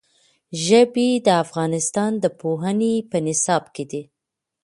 [0.65, 4.03] ژبې د افغانستان د پوهنې په نصاب کې دي.